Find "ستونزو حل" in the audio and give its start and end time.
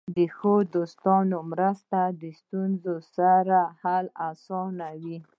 2.39-4.05